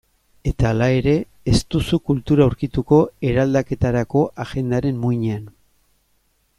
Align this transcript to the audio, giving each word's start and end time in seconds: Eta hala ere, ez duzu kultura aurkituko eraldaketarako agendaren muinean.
Eta 0.51 0.69
hala 0.69 0.85
ere, 0.99 1.13
ez 1.51 1.59
duzu 1.75 1.99
kultura 2.11 2.47
aurkituko 2.47 3.01
eraldaketarako 3.33 4.23
agendaren 4.45 5.01
muinean. 5.05 5.47